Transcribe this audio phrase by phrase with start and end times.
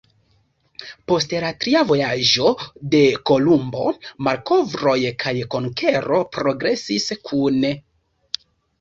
[1.11, 2.49] Post la tria vojaĝo
[2.95, 3.93] de Kolumbo,
[4.31, 7.77] malkovroj kaj konkero progresis kune.